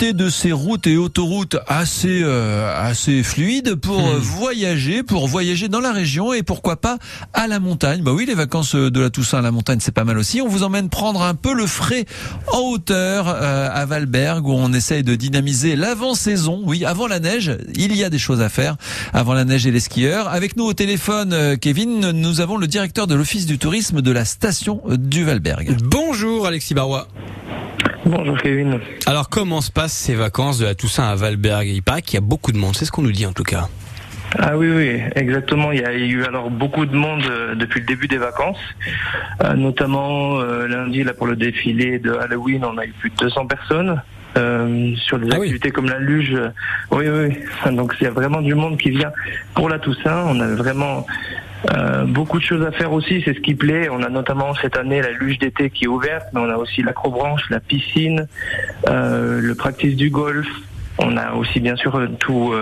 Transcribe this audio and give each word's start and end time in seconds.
de 0.00 0.30
ces 0.30 0.52
routes 0.52 0.86
et 0.86 0.96
autoroutes 0.96 1.58
assez 1.68 2.22
euh, 2.24 2.74
assez 2.76 3.22
fluides 3.22 3.74
pour 3.74 4.00
euh, 4.00 4.18
voyager, 4.18 5.02
pour 5.02 5.28
voyager 5.28 5.68
dans 5.68 5.80
la 5.80 5.92
région 5.92 6.32
et 6.32 6.42
pourquoi 6.42 6.76
pas 6.76 6.96
à 7.34 7.46
la 7.46 7.60
montagne. 7.60 8.02
Bah 8.02 8.12
oui, 8.12 8.24
les 8.26 8.34
vacances 8.34 8.74
de 8.74 9.00
la 9.00 9.10
Toussaint 9.10 9.38
à 9.38 9.42
la 9.42 9.50
montagne, 9.50 9.78
c'est 9.80 9.92
pas 9.92 10.04
mal 10.04 10.16
aussi. 10.16 10.40
On 10.40 10.48
vous 10.48 10.62
emmène 10.62 10.88
prendre 10.88 11.22
un 11.22 11.34
peu 11.34 11.52
le 11.52 11.66
frais 11.66 12.06
en 12.52 12.60
hauteur 12.60 13.28
euh, 13.28 13.68
à 13.70 13.84
Valberg 13.84 14.46
où 14.46 14.52
on 14.52 14.72
essaye 14.72 15.04
de 15.04 15.14
dynamiser 15.14 15.76
l'avant-saison. 15.76 16.62
Oui, 16.64 16.86
avant 16.86 17.06
la 17.06 17.20
neige, 17.20 17.56
il 17.74 17.94
y 17.94 18.02
a 18.02 18.08
des 18.08 18.18
choses 18.18 18.40
à 18.40 18.48
faire 18.48 18.76
avant 19.12 19.34
la 19.34 19.44
neige 19.44 19.66
et 19.66 19.70
les 19.70 19.80
skieurs. 19.80 20.26
Avec 20.28 20.56
nous 20.56 20.64
au 20.64 20.72
téléphone, 20.72 21.34
euh, 21.34 21.56
Kevin, 21.56 22.12
nous 22.12 22.40
avons 22.40 22.56
le 22.56 22.66
directeur 22.66 23.06
de 23.06 23.14
l'office 23.14 23.44
du 23.44 23.58
tourisme 23.58 24.00
de 24.00 24.10
la 24.10 24.24
station 24.24 24.82
du 24.88 25.22
Valberg. 25.22 25.76
Bonjour 25.84 26.46
Alexis 26.46 26.72
Barois. 26.72 27.08
Bonjour 28.14 28.36
Kevin. 28.36 28.78
Alors 29.06 29.30
comment 29.30 29.62
se 29.62 29.72
passent 29.72 29.94
ces 29.94 30.14
vacances 30.14 30.58
de 30.58 30.66
la 30.66 30.74
Toussaint 30.74 31.08
à 31.08 31.14
Valberg? 31.14 31.66
Il 31.66 31.82
paraît 31.82 32.02
qu'il 32.02 32.14
y 32.14 32.18
a 32.18 32.20
beaucoup 32.20 32.52
de 32.52 32.58
monde, 32.58 32.76
c'est 32.76 32.84
ce 32.84 32.92
qu'on 32.92 33.00
nous 33.00 33.10
dit 33.10 33.24
en 33.24 33.32
tout 33.32 33.42
cas. 33.42 33.68
Ah 34.38 34.56
oui, 34.58 34.68
oui, 34.70 35.00
exactement. 35.14 35.72
Il 35.72 35.80
y 35.80 35.84
a 35.84 35.94
eu 35.94 36.22
alors 36.24 36.50
beaucoup 36.50 36.84
de 36.84 36.94
monde 36.94 37.22
euh, 37.30 37.54
depuis 37.54 37.80
le 37.80 37.86
début 37.86 38.08
des 38.08 38.18
vacances, 38.18 38.58
euh, 39.42 39.54
notamment 39.54 40.40
euh, 40.40 40.66
lundi 40.66 41.02
là 41.04 41.14
pour 41.14 41.26
le 41.26 41.36
défilé 41.36 41.98
de 41.98 42.12
Halloween, 42.12 42.64
on 42.66 42.76
a 42.76 42.84
eu 42.84 42.92
plus 43.00 43.08
de 43.10 43.16
200 43.16 43.46
personnes. 43.46 44.02
sur 44.34 45.18
des 45.18 45.28
Ah 45.32 45.36
oui. 45.38 45.46
activités 45.48 45.70
comme 45.70 45.88
la 45.88 45.98
luge, 45.98 46.36
oui, 46.90 47.06
oui. 47.08 47.38
Donc 47.74 47.94
il 47.98 48.04
y 48.04 48.06
a 48.06 48.10
vraiment 48.10 48.42
du 48.42 48.54
monde 48.54 48.76
qui 48.78 48.90
vient 48.90 49.12
pour 49.54 49.70
la 49.70 49.78
Toussaint. 49.78 50.24
On 50.28 50.38
a 50.40 50.48
vraiment 50.48 51.06
euh, 51.70 52.04
beaucoup 52.04 52.38
de 52.38 52.44
choses 52.44 52.64
à 52.66 52.72
faire 52.72 52.92
aussi, 52.92 53.22
c'est 53.24 53.34
ce 53.34 53.40
qui 53.40 53.54
plaît. 53.54 53.88
On 53.90 54.02
a 54.02 54.08
notamment 54.08 54.54
cette 54.60 54.76
année 54.76 55.00
la 55.00 55.10
luge 55.12 55.38
d'été 55.38 55.70
qui 55.70 55.84
est 55.84 55.88
ouverte, 55.88 56.26
mais 56.32 56.40
on 56.40 56.50
a 56.50 56.56
aussi 56.56 56.82
l'acrobranche, 56.82 57.42
la 57.50 57.60
piscine, 57.60 58.26
euh, 58.88 59.40
le 59.40 59.54
practice 59.54 59.94
du 59.96 60.10
golf. 60.10 60.46
On 60.98 61.16
a 61.16 61.32
aussi 61.34 61.60
bien 61.60 61.74
sûr 61.76 61.96
euh, 61.96 62.06
tout, 62.18 62.52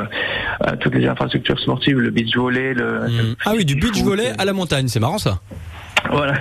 toutes 0.81 0.95
les 0.95 1.07
infrastructures 1.07 1.59
sportives, 1.59 1.99
le 1.99 2.11
beach 2.11 2.35
volley, 2.37 2.75
le, 2.75 3.01
Hmm. 3.01 3.35
Ah 3.45 3.53
oui, 3.57 3.65
du 3.65 3.75
beach 3.75 4.03
volley 4.03 4.33
à 4.39 4.45
la 4.45 4.53
montagne, 4.53 4.89
c'est 4.89 5.01
marrant 5.01 5.19
ça. 5.19 5.41
Voilà. 6.11 6.35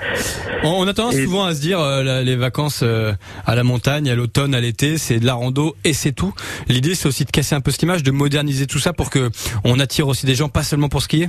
On, 0.64 0.86
a 0.86 0.94
tendance 0.94 1.16
Et- 1.16 1.24
souvent 1.24 1.44
à 1.44 1.54
se 1.54 1.60
dire 1.60 1.80
euh, 1.80 2.22
les 2.22 2.36
vacances 2.36 2.80
euh, 2.82 3.12
à 3.46 3.54
la 3.54 3.62
montagne, 3.64 4.08
à 4.08 4.14
l'automne, 4.14 4.54
à 4.54 4.60
l'été, 4.60 4.96
c'est 4.98 5.18
de 5.20 5.26
la 5.26 5.34
rando 5.34 5.76
et 5.84 5.92
c'est 5.92 6.12
tout. 6.12 6.32
L'idée 6.68 6.94
c'est 6.94 7.08
aussi 7.08 7.24
de 7.24 7.30
casser 7.30 7.54
un 7.54 7.60
peu 7.60 7.70
cette 7.70 7.82
image, 7.82 8.02
de 8.02 8.10
moderniser 8.10 8.66
tout 8.66 8.78
ça 8.78 8.92
pour 8.92 9.10
que 9.10 9.30
on 9.64 9.78
attire 9.80 10.08
aussi 10.08 10.24
des 10.26 10.34
gens 10.34 10.48
pas 10.48 10.62
seulement 10.62 10.88
pour 10.88 11.02
skier? 11.02 11.28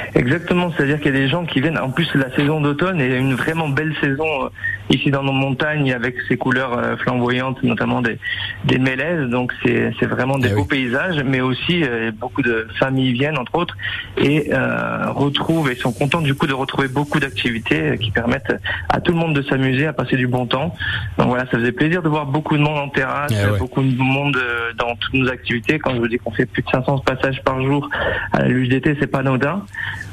Exactement, 0.13 0.71
c'est-à-dire 0.75 0.97
qu'il 0.99 1.13
y 1.13 1.17
a 1.17 1.19
des 1.19 1.27
gens 1.29 1.45
qui 1.45 1.61
viennent. 1.61 1.77
En 1.79 1.89
plus, 1.89 2.09
la 2.15 2.29
saison 2.35 2.59
d'automne 2.59 2.99
est 2.99 3.17
une 3.17 3.33
vraiment 3.35 3.69
belle 3.69 3.93
saison 4.01 4.25
euh, 4.45 4.49
ici 4.89 5.09
dans 5.09 5.23
nos 5.23 5.31
montagnes 5.31 5.93
avec 5.93 6.15
ses 6.27 6.35
couleurs 6.35 6.77
euh, 6.77 6.97
flamboyantes, 6.97 7.63
notamment 7.63 8.01
des, 8.01 8.17
des 8.65 8.77
mélèzes. 8.77 9.29
Donc 9.29 9.53
c'est 9.63 9.91
vraiment 10.05 10.37
des 10.37 10.49
Eh 10.51 10.55
beaux 10.55 10.61
oui. 10.61 10.67
paysages, 10.67 11.23
mais 11.23 11.39
aussi 11.39 11.83
euh, 11.83 12.11
beaucoup 12.11 12.41
de 12.41 12.67
familles 12.77 13.13
viennent 13.13 13.37
entre 13.37 13.55
autres 13.55 13.77
et 14.17 14.53
euh, 14.53 15.11
retrouvent 15.11 15.71
et 15.71 15.75
sont 15.75 15.93
contents 15.93 16.21
du 16.21 16.33
coup 16.35 16.45
de 16.47 16.53
retrouver 16.53 16.89
beaucoup 16.89 17.19
d'activités 17.19 17.91
euh, 17.91 17.95
qui 17.95 18.11
permettent 18.11 18.53
à 18.89 18.99
tout 18.99 19.13
le 19.13 19.17
monde 19.17 19.33
de 19.33 19.41
s'amuser, 19.43 19.87
à 19.87 19.93
passer 19.93 20.17
du 20.17 20.27
bon 20.27 20.45
temps. 20.45 20.75
Donc 21.17 21.27
voilà, 21.29 21.45
ça 21.45 21.57
faisait 21.57 21.71
plaisir 21.71 22.01
de 22.01 22.09
voir 22.09 22.25
beaucoup 22.25 22.57
de 22.57 22.61
monde 22.61 22.77
en 22.77 22.89
terrasse, 22.89 23.31
Eh 23.31 23.49
ouais. 23.51 23.59
beaucoup 23.59 23.81
de 23.81 23.95
monde 23.97 24.37
dans 24.77 24.95
toutes 24.97 25.13
nos 25.13 25.29
activités. 25.29 25.79
Quand 25.79 25.93
je 25.95 25.99
vous 25.99 26.07
dis 26.09 26.17
qu'on 26.17 26.31
fait 26.31 26.45
plus 26.45 26.63
de 26.63 26.69
500 26.69 26.99
passages 26.99 27.41
par 27.43 27.61
jour 27.63 27.89
à 28.33 28.39
la 28.41 28.47
luge 28.49 28.67
d'été, 28.67 28.97
c'est 28.99 29.07
pas 29.07 29.19
anodin. 29.19 29.63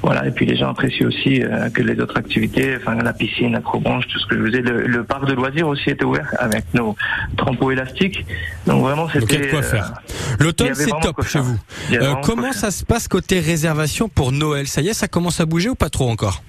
Voilà, 0.00 0.27
et 0.27 0.31
puis 0.31 0.47
les 0.47 0.56
gens 0.56 0.70
apprécient 0.70 1.06
aussi 1.08 1.42
euh, 1.42 1.69
que 1.70 1.83
les 1.83 1.98
autres 2.00 2.17
activités, 2.17 2.77
enfin 2.77 2.94
la 2.94 3.12
piscine, 3.12 3.53
l'acrobranche, 3.53 4.06
tout 4.06 4.19
ce 4.20 4.27
que 4.27 4.36
je 4.36 4.41
vous 4.42 4.55
ai. 4.55 4.62
Le, 4.62 4.86
le 4.86 5.03
parc 5.05 5.27
de 5.27 5.33
loisirs 5.34 5.67
aussi 5.67 5.91
était 5.91 6.05
ouvert 6.05 6.28
avec 6.39 6.64
nos 6.72 6.94
trampots 7.36 7.72
élastiques. 7.72 8.25
Donc 8.66 8.83
vraiment, 8.83 9.06
Donc 9.06 9.14
il 9.16 9.19
y 9.22 9.27
c'était. 9.27 9.36
a 9.36 9.47
de 9.47 9.50
quoi 9.50 9.59
euh, 9.59 9.62
faire. 9.62 9.92
L'automne 10.39 10.75
c'est 10.75 10.92
top 11.03 11.22
chez 11.27 11.41
vous. 11.41 11.59
Euh, 11.92 12.14
comment 12.22 12.53
ça 12.53 12.70
se 12.70 12.84
passe 12.84 13.09
côté 13.09 13.41
réservation 13.41 14.09
pour 14.09 14.31
Noël? 14.31 14.69
Ça 14.69 14.81
y 14.83 14.89
est, 14.89 14.94
ça 14.94 15.09
commence 15.09 15.41
à 15.41 15.47
bouger 15.47 15.69
ou 15.69 15.75
pas 15.75 15.91
trop 15.91 16.09
encore? 16.09 16.43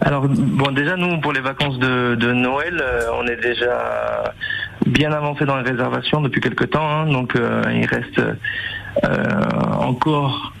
Alors 0.00 0.26
bon, 0.28 0.70
déjà 0.72 0.96
nous 0.96 1.20
pour 1.20 1.32
les 1.32 1.40
vacances 1.40 1.78
de, 1.80 2.14
de 2.14 2.32
Noël, 2.32 2.80
euh, 2.80 3.02
on 3.20 3.26
est 3.26 3.36
déjà 3.42 4.32
bien 4.86 5.12
avancé 5.12 5.44
dans 5.44 5.56
les 5.58 5.68
réservations 5.68 6.20
depuis 6.22 6.40
quelque 6.40 6.64
temps. 6.64 6.88
hein. 6.88 7.06
donc 7.12 7.34
il 7.34 7.86
reste 7.86 8.20
encore 9.78 10.52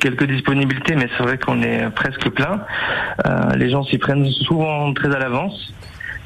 quelques 0.00 0.24
disponibilités, 0.26 0.94
mais 0.96 1.08
c'est 1.16 1.22
vrai 1.22 1.38
qu'on 1.38 1.62
est 1.62 1.88
presque 1.90 2.28
plein. 2.30 2.60
Euh, 3.26 3.54
les 3.56 3.70
gens 3.70 3.84
s'y 3.84 3.98
prennent 3.98 4.30
souvent 4.30 4.92
très 4.94 5.14
à 5.14 5.18
l'avance. 5.18 5.72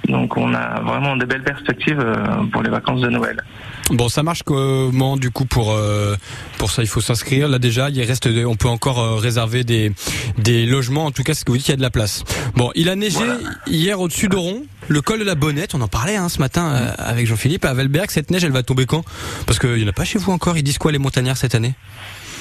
Donc 0.08 0.36
on 0.38 0.54
a 0.54 0.80
vraiment 0.80 1.16
de 1.16 1.26
belles 1.26 1.42
perspectives 1.42 2.00
euh, 2.00 2.14
pour 2.50 2.62
les 2.62 2.70
vacances 2.70 3.00
de 3.00 3.08
Noël. 3.08 3.42
Bon, 3.90 4.08
ça 4.08 4.22
marche 4.22 4.42
comment 4.42 5.16
du 5.16 5.30
coup 5.30 5.44
pour 5.44 5.72
euh, 5.72 6.14
pour 6.56 6.70
ça? 6.70 6.82
Il 6.82 6.88
faut 6.88 7.00
s'inscrire 7.00 7.48
là 7.48 7.58
déjà. 7.58 7.90
Il 7.90 8.02
reste, 8.02 8.26
on 8.46 8.56
peut 8.56 8.68
encore 8.68 9.00
euh, 9.00 9.16
réserver 9.16 9.64
des 9.64 9.92
des 10.38 10.66
logements. 10.66 11.06
En 11.06 11.10
tout 11.10 11.24
cas, 11.24 11.34
c'est 11.34 11.40
ce 11.40 11.44
que 11.44 11.50
vous 11.50 11.58
dites, 11.58 11.68
il 11.68 11.72
y 11.72 11.74
a 11.74 11.76
de 11.76 11.82
la 11.82 11.90
place. 11.90 12.24
Bon, 12.54 12.70
il 12.74 12.88
a 12.88 12.96
neigé 12.96 13.16
Voilà. 13.16 13.38
hier 13.66 14.00
au-dessus 14.00 14.28
d'Oron, 14.28 14.62
le 14.88 15.00
col 15.02 15.18
de 15.18 15.24
la 15.24 15.34
Bonnette. 15.34 15.74
On 15.74 15.80
en 15.80 15.88
parlait 15.88 16.16
hein, 16.16 16.28
ce 16.28 16.38
matin 16.38 16.68
euh, 16.68 16.90
avec 16.98 17.26
Jean-Philippe 17.26 17.64
à 17.66 17.74
Valberg. 17.74 18.10
Cette 18.10 18.30
neige, 18.30 18.44
elle 18.44 18.52
va 18.52 18.62
tomber 18.62 18.86
quand? 18.86 19.04
Parce 19.46 19.58
qu'il 19.58 19.76
y 19.78 19.84
en 19.84 19.88
a 19.88 19.92
pas 19.92 20.04
chez 20.04 20.18
vous 20.18 20.32
encore. 20.32 20.56
Ils 20.56 20.62
disent 20.62 20.78
quoi 20.78 20.92
les 20.92 20.98
montagnards 20.98 21.36
cette 21.36 21.54
année? 21.54 21.74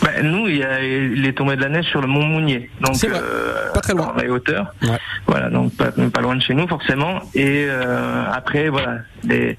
Ben, 0.04 0.26
nous, 0.26 0.48
il, 0.48 0.58
y 0.58 0.64
a, 0.64 0.84
il 0.84 1.26
est 1.26 1.34
tombé 1.34 1.56
de 1.56 1.62
la 1.62 1.70
neige 1.70 1.86
sur 1.86 2.02
le 2.02 2.08
mont 2.08 2.24
Mounier, 2.24 2.70
donc 2.82 2.96
euh, 3.04 3.67
Pas 3.78 3.82
très 3.82 3.94
loin. 3.94 4.14
hauteurs. 4.30 4.74
Ouais. 4.82 4.98
Voilà, 5.28 5.50
donc 5.50 5.72
pas, 5.76 5.92
pas 5.92 6.22
loin 6.22 6.36
de 6.36 6.42
chez 6.42 6.54
nous 6.56 6.68
forcément. 6.68 7.20
Et 7.36 7.68
euh, 7.70 8.24
après, 8.32 8.70
voilà, 8.70 9.00
les, 9.24 9.58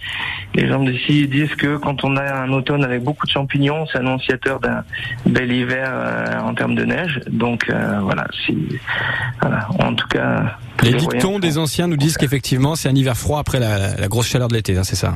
les 0.54 0.68
gens 0.68 0.82
d'ici 0.82 1.28
disent 1.28 1.54
que 1.54 1.76
quand 1.76 2.04
on 2.04 2.16
a 2.16 2.34
un 2.44 2.50
automne 2.52 2.82
avec 2.82 3.02
beaucoup 3.04 3.26
de 3.26 3.30
champignons, 3.30 3.86
c'est 3.92 3.98
annonciateur 3.98 4.58
d'un 4.58 4.82
bel 5.24 5.52
hiver 5.52 5.88
euh, 5.92 6.40
en 6.40 6.54
termes 6.54 6.74
de 6.74 6.84
neige. 6.84 7.20
Donc 7.30 7.70
euh, 7.70 8.00
voilà, 8.02 8.26
si, 8.44 8.56
voilà, 9.40 9.68
en 9.78 9.94
tout 9.94 10.08
cas. 10.08 10.56
Les 10.82 10.94
dictons 10.94 11.38
des 11.38 11.58
anciens 11.58 11.86
nous 11.86 11.96
disent 11.96 12.16
qu'effectivement 12.16 12.74
c'est 12.76 12.88
un 12.88 12.94
hiver 12.94 13.16
froid 13.16 13.38
après 13.40 13.60
la, 13.60 13.96
la 13.96 14.08
grosse 14.08 14.28
chaleur 14.28 14.48
de 14.48 14.54
l'été. 14.54 14.76
hein, 14.76 14.84
c'est 14.84 14.96
ça? 14.96 15.14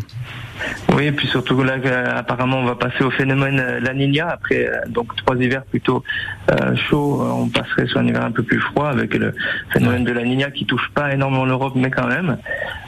Oui, 0.95 1.07
et 1.07 1.13
puis 1.13 1.27
surtout 1.27 1.61
là, 1.65 1.75
apparemment, 2.15 2.59
on 2.59 2.65
va 2.65 2.77
passer 2.77 3.03
au 3.03 3.11
phénomène 3.11 3.81
La 3.81 3.95
Nina. 3.95 4.29
Après, 4.29 4.71
donc 4.89 5.15
trois 5.17 5.35
hivers 5.37 5.65
plutôt 5.65 6.05
euh, 6.51 6.77
chauds, 6.89 7.21
on 7.21 7.49
passerait 7.49 7.87
sur 7.89 7.99
un 7.99 8.07
hiver 8.07 8.25
un 8.25 8.31
peu 8.31 8.45
plus 8.45 8.61
froid 8.61 8.92
avec 8.93 9.15
le 9.15 9.35
phénomène 9.73 10.05
de 10.05 10.13
La 10.13 10.23
Nina 10.23 10.51
qui 10.51 10.65
touche 10.67 10.89
pas 10.95 11.13
énormément 11.13 11.45
l'Europe, 11.45 11.73
mais 11.77 11.91
quand 11.91 12.07
même. 12.07 12.39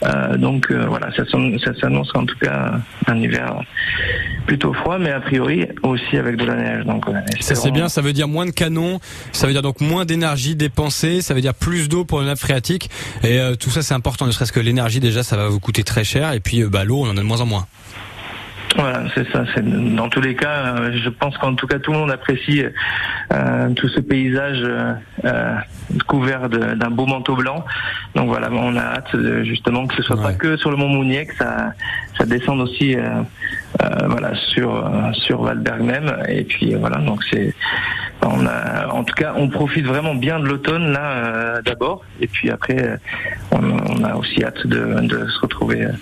Euh, 0.04 0.36
donc 0.36 0.70
euh, 0.70 0.86
voilà, 0.88 1.10
ça, 1.16 1.24
s'an- 1.26 1.58
ça 1.64 1.72
s'annonce 1.80 2.10
en 2.14 2.24
tout 2.24 2.38
cas 2.38 2.72
un 3.06 3.16
hiver 3.16 3.60
plutôt 4.46 4.72
froid, 4.74 4.98
mais 4.98 5.10
a 5.10 5.20
priori 5.20 5.66
aussi 5.82 6.16
avec 6.16 6.36
de 6.36 6.44
la 6.44 6.54
neige. 6.56 6.84
Donc 6.84 7.04
voilà, 7.06 7.22
Ça 7.40 7.54
c'est 7.54 7.70
bien, 7.70 7.88
ça 7.88 8.00
veut 8.02 8.12
dire 8.12 8.28
moins 8.28 8.46
de 8.46 8.50
canons, 8.50 9.00
ça 9.32 9.46
veut 9.46 9.52
dire 9.52 9.62
donc 9.62 9.80
moins 9.80 10.04
d'énergie 10.04 10.54
dépensée, 10.56 11.20
ça 11.22 11.34
veut 11.34 11.40
dire 11.40 11.54
plus 11.54 11.88
d'eau 11.88 12.04
pour 12.04 12.20
le 12.20 12.26
nappe 12.26 12.38
phréatique 12.38 12.90
et 13.22 13.38
euh, 13.40 13.54
tout 13.54 13.70
ça 13.70 13.82
c'est 13.82 13.94
important, 13.94 14.26
ne 14.26 14.32
serait-ce 14.32 14.52
que 14.52 14.60
l'énergie 14.60 15.00
déjà 15.00 15.22
ça 15.22 15.36
va 15.36 15.48
vous 15.48 15.60
coûter 15.60 15.82
très 15.84 16.04
cher 16.04 16.32
et 16.32 16.40
puis 16.40 16.62
euh, 16.62 16.68
bah, 16.68 16.84
l'eau 16.84 16.98
on 17.02 17.08
en 17.08 17.12
a 17.16 17.20
de 17.20 17.22
moins 17.22 17.40
en 17.40 17.46
moins. 17.46 17.66
Voilà, 18.76 19.04
c'est 19.14 19.30
ça. 19.30 19.44
C'est 19.54 19.64
dans 19.94 20.08
tous 20.08 20.20
les 20.20 20.34
cas, 20.34 20.74
euh, 20.78 20.90
je 21.02 21.08
pense 21.08 21.36
qu'en 21.38 21.54
tout 21.54 21.66
cas 21.68 21.78
tout 21.78 21.92
le 21.92 21.98
monde 21.98 22.10
apprécie 22.10 22.64
euh, 23.32 23.70
tout 23.70 23.88
ce 23.88 24.00
paysage 24.00 24.58
euh, 24.64 24.94
euh, 25.24 25.54
couvert 26.08 26.48
de- 26.48 26.74
d'un 26.74 26.90
beau 26.90 27.06
manteau 27.06 27.36
blanc. 27.36 27.64
Donc 28.16 28.28
voilà, 28.28 28.48
on 28.50 28.74
a 28.76 28.80
hâte 28.82 29.14
euh, 29.14 29.44
justement 29.44 29.86
que 29.86 29.94
ce 29.94 30.02
soit 30.02 30.16
Ouais. 30.16 30.22
pas 30.24 30.32
que 30.32 30.56
sur 30.56 30.70
le 30.72 30.76
Mont 30.76 30.88
Mounier, 30.88 31.26
que 31.26 31.36
ça, 31.36 31.72
ça 32.18 32.26
descende 32.26 32.60
aussi, 32.62 32.96
euh, 32.96 33.02
euh, 33.82 33.86
voilà, 34.08 34.34
sur 34.34 34.74
euh, 34.74 35.12
sur 35.12 35.42
Valberg 35.42 35.80
même. 35.82 36.12
Et 36.28 36.42
puis 36.42 36.74
voilà, 36.74 36.98
donc 36.98 37.22
c'est, 37.30 37.54
on 38.22 38.44
a, 38.46 38.88
en 38.88 39.04
tout 39.04 39.14
cas, 39.14 39.34
on 39.36 39.48
profite 39.48 39.86
vraiment 39.86 40.14
bien 40.16 40.40
de 40.40 40.46
l'automne 40.46 40.90
là 40.92 41.00
euh, 41.12 41.62
d'abord, 41.62 42.02
et 42.20 42.26
puis 42.26 42.50
après, 42.50 42.82
euh, 42.82 42.96
on, 43.52 43.60
on 44.00 44.04
a 44.04 44.14
aussi 44.16 44.42
hâte 44.42 44.66
de, 44.66 45.00
de 45.06 45.26
se 45.28 45.40
retrouver 45.40 45.84
euh, 45.84 45.92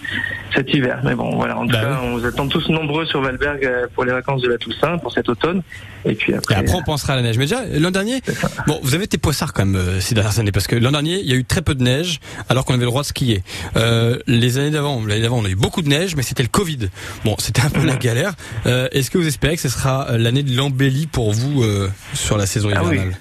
cet 0.54 0.72
hiver. 0.74 1.00
Mais 1.04 1.14
bon, 1.14 1.34
voilà, 1.36 1.56
en 1.58 1.66
tout 1.66 1.72
Bah 1.72 1.80
cas, 1.80 1.98
oui. 2.02 2.08
on 2.08 2.18
vous 2.18 2.26
attend 2.26 2.46
tous 2.48 2.68
nombreux 2.68 3.06
sur 3.06 3.20
Valberg 3.22 3.64
euh, 3.64 3.86
pour 3.94 4.04
les 4.04 4.12
vacances 4.12 4.42
de 4.42 4.48
la 4.48 4.58
Toussaint 4.58 4.98
pour 4.98 5.12
cet 5.12 5.28
automne. 5.28 5.62
Et 6.04 6.14
puis 6.14 6.32
Et 6.32 6.36
après, 6.36 6.54
après 6.56 6.74
on 6.74 6.82
pensera 6.82 7.12
à 7.12 7.16
la 7.16 7.22
neige. 7.22 7.38
Mais 7.38 7.44
déjà 7.44 7.60
l'an 7.78 7.90
dernier, 7.92 8.20
bon 8.66 8.80
vous 8.82 8.94
avez 8.94 9.04
été 9.04 9.18
poissard 9.18 9.52
quand 9.52 9.64
même 9.64 9.76
euh, 9.76 10.00
ces 10.00 10.14
dernières 10.16 10.38
années 10.40 10.50
parce 10.52 10.66
que 10.66 10.74
l'an 10.76 10.90
dernier 10.90 11.20
il 11.20 11.26
y 11.30 11.32
a 11.32 11.36
eu 11.36 11.44
très 11.44 11.62
peu 11.62 11.74
de 11.76 11.82
neige 11.82 12.18
alors 12.48 12.64
qu'on 12.64 12.74
avait 12.74 12.82
le 12.84 12.90
droit 12.90 13.02
de 13.02 13.06
skier. 13.06 13.42
Euh, 13.76 14.18
les 14.26 14.58
années 14.58 14.70
d'avant, 14.70 15.00
l'année 15.06 15.22
d'avant 15.22 15.38
on 15.38 15.44
a 15.44 15.48
eu 15.48 15.54
beaucoup 15.54 15.80
de 15.82 15.88
neige 15.88 16.16
mais 16.16 16.22
c'était 16.22 16.42
le 16.42 16.48
Covid. 16.48 16.88
Bon 17.24 17.36
c'était 17.38 17.62
un 17.62 17.70
peu 17.70 17.84
la 17.86 17.94
galère. 17.96 18.32
Euh, 18.66 18.88
Est-ce 18.92 19.10
que 19.12 19.18
vous 19.18 19.26
espérez 19.28 19.54
que 19.54 19.62
ce 19.62 19.68
sera 19.68 20.10
euh, 20.10 20.18
l'année 20.18 20.42
de 20.42 20.56
l'embellie 20.56 21.06
pour 21.06 21.32
vous 21.32 21.62
euh, 21.62 21.88
sur 22.14 22.36
la 22.36 22.46
saison 22.46 22.70
Ah 22.74 22.80
oui. 22.84 22.96
hivernale? 22.96 23.16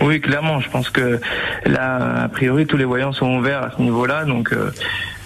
Oui, 0.00 0.20
clairement. 0.20 0.60
Je 0.60 0.70
pense 0.70 0.90
que 0.90 1.18
là, 1.66 2.22
a 2.22 2.28
priori, 2.28 2.66
tous 2.66 2.76
les 2.76 2.84
voyants 2.84 3.12
sont 3.12 3.36
ouverts 3.38 3.64
à 3.64 3.72
ce 3.76 3.82
niveau-là. 3.82 4.24
Donc, 4.26 4.52
euh, 4.52 4.70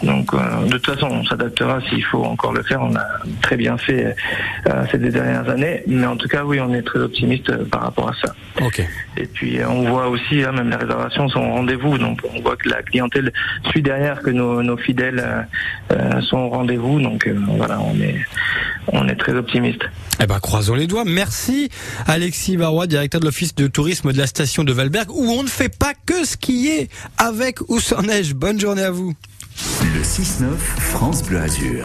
Donc 0.02 0.34
euh, 0.34 0.66
de 0.66 0.78
toute 0.78 0.94
façon, 0.94 1.08
on 1.10 1.24
s'adaptera 1.24 1.80
s'il 1.88 2.04
faut 2.04 2.24
encore 2.24 2.52
le 2.52 2.62
faire. 2.62 2.82
On 2.82 2.94
a 2.96 3.06
très 3.40 3.56
bien 3.56 3.76
fait 3.78 4.16
euh, 4.68 4.84
ces 4.90 4.98
deux 4.98 5.10
dernières 5.10 5.48
années, 5.48 5.82
mais 5.86 6.06
en 6.06 6.16
tout 6.16 6.28
cas, 6.28 6.44
oui, 6.44 6.60
on 6.60 6.72
est 6.74 6.82
très 6.82 6.98
optimiste 6.98 7.50
euh, 7.50 7.64
par 7.64 7.82
rapport 7.82 8.08
à 8.08 8.14
ça. 8.24 8.34
Ok. 8.60 8.82
Et 9.16 9.26
puis 9.26 9.58
euh, 9.58 9.68
on 9.68 9.88
voit 9.88 10.08
aussi, 10.08 10.42
hein, 10.42 10.52
même 10.52 10.70
les 10.70 10.76
réservations 10.76 11.28
sont 11.28 11.40
au 11.40 11.52
rendez-vous, 11.52 11.98
donc 11.98 12.20
on 12.34 12.40
voit 12.40 12.56
que 12.56 12.68
la 12.68 12.82
clientèle 12.82 13.32
suit 13.70 13.82
derrière, 13.82 14.20
que 14.22 14.30
nos, 14.30 14.62
nos 14.62 14.76
fidèles 14.76 15.22
euh, 15.24 15.42
euh, 15.92 16.20
sont 16.22 16.38
au 16.38 16.48
rendez-vous. 16.48 17.00
Donc 17.00 17.26
euh, 17.26 17.38
voilà, 17.56 17.80
on 17.80 17.98
est 18.00 18.16
on 18.88 19.08
est 19.08 19.16
très 19.16 19.34
optimiste. 19.34 19.82
Eh 20.20 20.26
ben, 20.26 20.40
croisons 20.40 20.74
les 20.74 20.86
doigts. 20.86 21.04
Merci, 21.06 21.70
Alexis 22.06 22.56
Barois, 22.56 22.86
directeur 22.86 23.20
de 23.20 23.26
l'office 23.26 23.54
de 23.54 23.66
tourisme 23.66 24.12
de 24.12 24.18
la 24.18 24.26
station 24.26 24.64
de 24.64 24.72
Valberg, 24.72 25.10
où 25.10 25.30
on 25.30 25.42
ne 25.42 25.48
fait 25.48 25.74
pas 25.74 25.92
que 26.06 26.24
skier 26.24 26.88
avec 27.18 27.60
ou 27.68 27.78
sans 27.78 28.02
neige. 28.02 28.34
Bonne 28.34 28.60
journée 28.60 28.82
à 28.82 28.90
vous. 28.90 29.14
Le 29.94 30.00
6-9, 30.00 30.56
France 30.56 31.22
Bleu 31.22 31.38
Azur. 31.38 31.80